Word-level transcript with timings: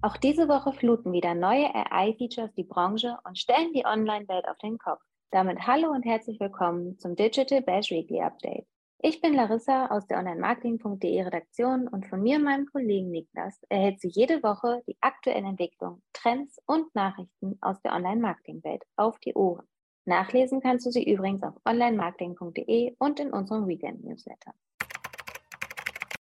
Auch 0.00 0.16
diese 0.16 0.48
Woche 0.48 0.72
fluten 0.72 1.12
wieder 1.12 1.34
neue 1.34 1.74
AI-Features 1.74 2.54
die 2.54 2.62
Branche 2.62 3.18
und 3.24 3.36
stellen 3.36 3.72
die 3.74 3.84
Online-Welt 3.84 4.46
auf 4.48 4.56
den 4.58 4.78
Kopf. 4.78 5.02
Damit 5.32 5.66
hallo 5.66 5.90
und 5.90 6.04
herzlich 6.04 6.38
willkommen 6.38 6.96
zum 6.98 7.16
Digital 7.16 7.62
Bash 7.62 7.90
Weekly 7.90 8.22
Update. 8.22 8.66
Ich 9.00 9.20
bin 9.20 9.34
Larissa 9.34 9.86
aus 9.86 10.08
der 10.08 10.18
Online-Marketing.de 10.18 11.22
Redaktion 11.22 11.86
und 11.86 12.08
von 12.08 12.20
mir 12.20 12.34
und 12.34 12.42
meinem 12.42 12.66
Kollegen 12.66 13.12
Niklas 13.12 13.62
erhältst 13.68 14.02
du 14.02 14.08
jede 14.08 14.42
Woche 14.42 14.82
die 14.88 14.96
aktuellen 15.00 15.44
Entwicklungen, 15.44 16.02
Trends 16.12 16.58
und 16.66 16.92
Nachrichten 16.96 17.56
aus 17.60 17.80
der 17.82 17.92
Online-Marketing-Welt 17.92 18.82
auf 18.96 19.16
die 19.20 19.34
Ohren. 19.34 19.68
Nachlesen 20.04 20.60
kannst 20.60 20.84
du 20.84 20.90
sie 20.90 21.08
übrigens 21.08 21.44
auf 21.44 21.54
online-marketing.de 21.64 22.96
und 22.98 23.20
in 23.20 23.32
unserem 23.32 23.68
Weekend-Newsletter. 23.68 24.52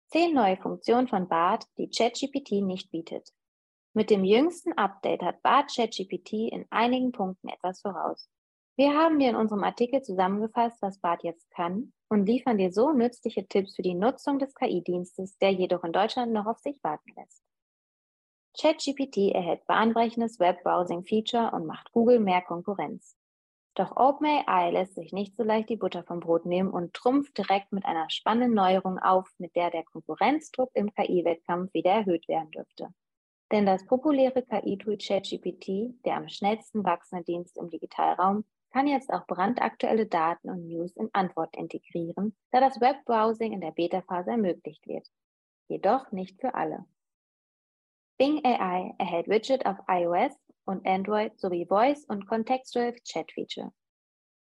Zehn 0.08 0.34
neue 0.34 0.56
Funktionen 0.56 1.06
von 1.06 1.28
BART, 1.28 1.64
die 1.76 1.88
ChatGPT 1.88 2.64
nicht 2.64 2.90
bietet. 2.90 3.28
Mit 3.94 4.10
dem 4.10 4.24
jüngsten 4.24 4.72
Update 4.72 5.22
hat 5.22 5.42
BART 5.42 5.70
ChatGPT 5.72 6.50
in 6.50 6.66
einigen 6.70 7.12
Punkten 7.12 7.50
etwas 7.50 7.82
voraus. 7.82 8.28
Wir 8.78 8.94
haben 8.94 9.18
dir 9.18 9.30
in 9.30 9.34
unserem 9.34 9.64
Artikel 9.64 10.02
zusammengefasst, 10.02 10.80
was 10.82 11.00
BART 11.00 11.24
jetzt 11.24 11.50
kann 11.50 11.92
und 12.08 12.26
liefern 12.26 12.58
dir 12.58 12.70
so 12.70 12.92
nützliche 12.92 13.44
Tipps 13.48 13.74
für 13.74 13.82
die 13.82 13.96
Nutzung 13.96 14.38
des 14.38 14.54
KI-Dienstes, 14.54 15.36
der 15.38 15.50
jedoch 15.50 15.82
in 15.82 15.92
Deutschland 15.92 16.32
noch 16.32 16.46
auf 16.46 16.60
sich 16.60 16.78
warten 16.84 17.10
lässt. 17.16 17.42
ChatGPT 18.56 19.34
erhält 19.34 19.66
bahnbrechendes 19.66 20.38
Webbrowsing-Feature 20.38 21.50
und 21.56 21.66
macht 21.66 21.90
Google 21.90 22.20
mehr 22.20 22.40
Konkurrenz. 22.40 23.16
Doch 23.74 23.96
OpenAI 23.96 24.70
lässt 24.70 24.94
sich 24.94 25.12
nicht 25.12 25.34
so 25.34 25.42
leicht 25.42 25.70
die 25.70 25.76
Butter 25.76 26.04
vom 26.04 26.20
Brot 26.20 26.46
nehmen 26.46 26.70
und 26.70 26.94
trumpft 26.94 27.36
direkt 27.36 27.72
mit 27.72 27.84
einer 27.84 28.08
spannenden 28.10 28.54
Neuerung 28.54 29.00
auf, 29.00 29.28
mit 29.38 29.56
der 29.56 29.72
der 29.72 29.82
Konkurrenzdruck 29.82 30.70
im 30.74 30.94
KI-Wettkampf 30.94 31.74
wieder 31.74 31.90
erhöht 31.90 32.28
werden 32.28 32.52
dürfte. 32.52 32.94
Denn 33.50 33.66
das 33.66 33.84
populäre 33.86 34.42
KI-Tool 34.42 34.98
ChatGPT, 34.98 36.04
der 36.04 36.14
am 36.14 36.28
schnellsten 36.28 36.84
wachsende 36.84 37.24
Dienst 37.24 37.58
im 37.58 37.70
Digitalraum, 37.70 38.44
kann 38.70 38.86
jetzt 38.86 39.10
auch 39.12 39.26
brandaktuelle 39.26 40.06
Daten 40.06 40.50
und 40.50 40.66
News 40.66 40.94
in 40.96 41.08
Antwort 41.12 41.56
integrieren, 41.56 42.36
da 42.50 42.60
das 42.60 42.80
Webbrowsing 42.80 43.52
in 43.52 43.60
der 43.60 43.72
Beta-Phase 43.72 44.30
ermöglicht 44.30 44.86
wird. 44.86 45.06
Jedoch 45.68 46.12
nicht 46.12 46.40
für 46.40 46.54
alle. 46.54 46.84
Bing 48.18 48.44
AI 48.44 48.94
erhält 48.98 49.28
Widget 49.28 49.64
auf 49.64 49.76
iOS 49.86 50.36
und 50.64 50.86
Android 50.86 51.38
sowie 51.38 51.66
Voice 51.66 52.04
und 52.04 52.26
Contextual 52.26 52.94
Chat 53.04 53.30
Feature. 53.32 53.72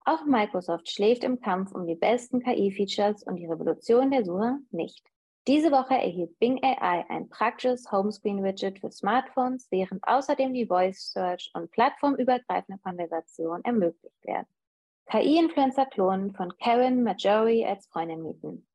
Auch 0.05 0.25
Microsoft 0.25 0.89
schläft 0.89 1.25
im 1.25 1.41
Kampf 1.41 1.73
um 1.73 1.87
die 1.87 1.97
besten 1.97 2.41
KI-Features 2.41 3.25
und 3.25 3.37
die 3.37 3.47
Revolution 3.47 4.13
der 4.13 4.25
Suche 4.25 4.59
nicht. 4.71 5.05
Diese 5.49 5.71
Woche 5.71 5.95
erhielt 5.95 6.37
Bing 6.41 6.59
AI 6.65 7.05
ein 7.09 7.29
praktisches 7.29 7.93
Homescreen-Widget 7.93 8.81
für 8.81 8.91
Smartphones, 8.91 9.69
während 9.71 10.03
außerdem 10.03 10.53
die 10.53 10.67
Voice 10.67 11.13
Search 11.13 11.53
und 11.55 11.71
plattformübergreifende 11.71 12.81
Konversation 12.83 13.63
ermöglicht 13.63 14.25
werden. 14.25 14.49
KI-Influencer-Klonen 15.09 16.35
von 16.35 16.53
Karen 16.59 17.05
Marjorie 17.05 17.65
als 17.65 17.87
Freundin 17.87 18.25
mieten. 18.25 18.67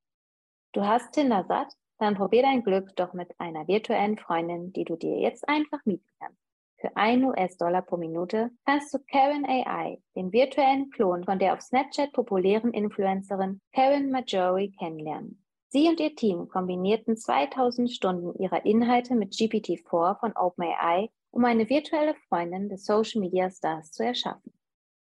Du 0.72 0.86
hast 0.86 1.12
Tinder 1.12 1.44
satt? 1.44 1.74
Dann 1.98 2.16
probier 2.16 2.44
dein 2.44 2.64
Glück 2.64 2.96
doch 2.96 3.12
mit 3.12 3.38
einer 3.38 3.68
virtuellen 3.68 4.18
Freundin, 4.18 4.72
die 4.72 4.86
du 4.86 4.96
dir 4.96 5.20
jetzt 5.20 5.48
einfach 5.50 5.80
mieten 5.84 6.08
kannst. 6.20 6.40
Für 6.78 6.96
1 6.96 7.26
US-Dollar 7.26 7.82
pro 7.82 7.98
Minute 7.98 8.50
kannst 8.66 8.94
du 8.94 9.00
Karen 9.12 9.46
AI, 9.46 10.02
den 10.16 10.32
virtuellen 10.32 10.90
Klon 10.90 11.26
von 11.26 11.38
der 11.38 11.52
auf 11.52 11.62
Snapchat 11.62 12.14
populären 12.14 12.72
Influencerin 12.72 13.60
Karen 13.74 14.10
Marjorie, 14.10 14.72
kennenlernen. 14.72 15.44
Sie 15.74 15.88
und 15.88 16.02
ihr 16.02 16.14
Team 16.14 16.50
kombinierten 16.50 17.16
2000 17.16 17.90
Stunden 17.90 18.38
ihrer 18.38 18.66
Inhalte 18.66 19.16
mit 19.16 19.32
GPT-4 19.32 20.20
von 20.20 20.36
OpenAI, 20.36 21.10
um 21.32 21.46
eine 21.46 21.70
virtuelle 21.70 22.14
Freundin 22.28 22.68
des 22.68 22.84
Social 22.84 23.22
Media 23.22 23.50
Stars 23.50 23.94
zu 23.94 24.04
erschaffen. 24.04 24.52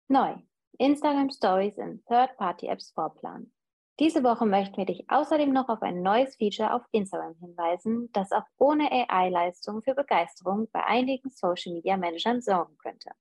Neu. 0.08 0.34
Instagram 0.76 1.30
Stories 1.30 1.78
in 1.78 2.04
Third-Party-Apps 2.04 2.90
vorplanen. 2.90 3.54
Diese 4.00 4.22
Woche 4.22 4.44
möchten 4.44 4.76
wir 4.76 4.84
dich 4.84 5.08
außerdem 5.08 5.50
noch 5.50 5.70
auf 5.70 5.80
ein 5.80 6.02
neues 6.02 6.36
Feature 6.36 6.74
auf 6.74 6.82
Instagram 6.92 7.36
hinweisen, 7.40 8.10
das 8.12 8.30
auch 8.30 8.44
ohne 8.58 8.92
AI-Leistung 8.92 9.80
für 9.80 9.94
Begeisterung 9.94 10.68
bei 10.72 10.84
einigen 10.84 11.30
Social 11.30 11.72
Media 11.72 11.96
Managern 11.96 12.42
sorgen 12.42 12.76
könnte. 12.76 13.12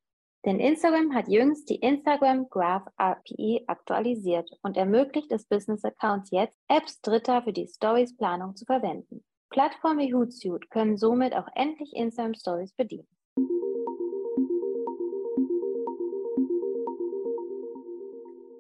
Denn 0.46 0.60
Instagram 0.60 1.14
hat 1.14 1.28
jüngst 1.28 1.70
die 1.70 1.76
Instagram 1.76 2.50
Graph 2.50 2.88
API 2.96 3.64
aktualisiert 3.68 4.50
und 4.62 4.78
ermöglicht 4.78 5.32
es 5.32 5.46
Business 5.46 5.84
Accounts 5.84 6.32
jetzt, 6.32 6.58
Apps 6.70 7.02
Dritter 7.02 7.42
für 7.42 7.52
die 7.52 7.68
Stories 7.68 8.16
Planung 8.16 8.56
zu 8.56 8.64
verwenden. 8.66 9.24
Plattformen 9.50 10.00
wie 10.00 10.14
Hootsuite 10.14 10.68
können 10.70 10.96
somit 10.96 11.36
auch 11.36 11.48
endlich 11.56 11.94
Instagram 11.94 12.36
Stories 12.36 12.74
bedienen. 12.74 13.08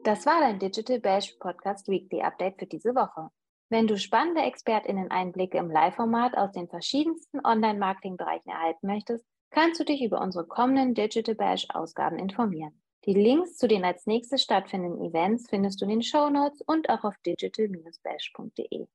Das 0.03 0.25
war 0.25 0.39
dein 0.41 0.59
Digital 0.59 0.99
Bash 0.99 1.33
Podcast 1.39 1.87
Weekly 1.87 2.21
Update 2.21 2.57
für 2.57 2.65
diese 2.65 2.95
Woche. 2.95 3.29
Wenn 3.69 3.85
du 3.85 3.97
spannende 3.97 4.41
ExpertInnen-Einblicke 4.41 5.57
im 5.57 5.69
Live-Format 5.69 6.35
aus 6.35 6.51
den 6.51 6.67
verschiedensten 6.67 7.39
Online-Marketing-Bereichen 7.45 8.49
erhalten 8.49 8.87
möchtest, 8.87 9.25
kannst 9.51 9.79
du 9.79 9.83
dich 9.83 10.03
über 10.03 10.21
unsere 10.21 10.45
kommenden 10.45 10.93
Digital 10.93 11.35
Bash 11.35 11.67
Ausgaben 11.69 12.17
informieren. 12.17 12.81
Die 13.05 13.13
Links 13.13 13.57
zu 13.57 13.67
den 13.67 13.85
als 13.85 14.07
nächstes 14.07 14.43
stattfindenden 14.43 15.01
Events 15.01 15.49
findest 15.49 15.81
du 15.81 15.85
in 15.85 15.91
den 15.91 16.03
Show 16.03 16.29
Notes 16.29 16.61
und 16.61 16.89
auch 16.89 17.03
auf 17.03 17.15
digital-bash.de. 17.25 18.87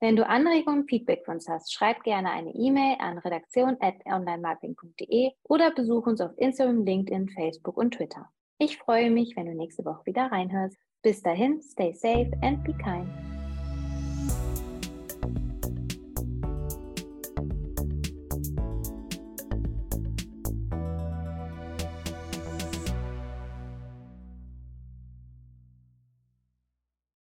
Wenn 0.00 0.16
du 0.16 0.26
Anregungen 0.26 0.80
und 0.80 0.88
Feedback 0.88 1.24
von 1.24 1.36
uns 1.36 1.48
hast, 1.48 1.72
schreib 1.72 2.02
gerne 2.02 2.30
eine 2.30 2.52
E-Mail 2.54 2.96
an 2.98 3.18
redaktion.onlinemarketing.de 3.18 5.30
oder 5.44 5.70
besuch 5.70 6.06
uns 6.06 6.20
auf 6.20 6.32
Instagram, 6.36 6.84
LinkedIn, 6.84 7.30
Facebook 7.30 7.76
und 7.76 7.94
Twitter. 7.94 8.28
Ich 8.58 8.76
freue 8.76 9.10
mich, 9.10 9.36
wenn 9.36 9.46
du 9.46 9.54
nächste 9.54 9.84
Woche 9.84 10.04
wieder 10.06 10.30
reinhörst. 10.30 10.76
Bis 11.02 11.22
dahin, 11.22 11.62
stay 11.62 11.92
safe 11.92 12.32
and 12.42 12.64
be 12.64 12.74
kind. 12.74 13.33